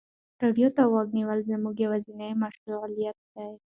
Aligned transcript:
راډیو 0.41 0.67
ته 0.75 0.81
غوږ 0.91 1.07
نیول 1.17 1.39
زما 1.49 1.69
یوازینی 1.83 2.31
مشغولتیا 2.41 3.11
ده. 3.33 3.45